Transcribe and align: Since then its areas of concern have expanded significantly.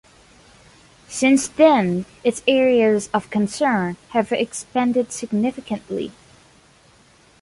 Since 1.09 1.47
then 1.47 2.05
its 2.23 2.41
areas 2.47 3.07
of 3.13 3.29
concern 3.29 3.97
have 4.13 4.31
expanded 4.31 5.11
significantly. 5.11 6.11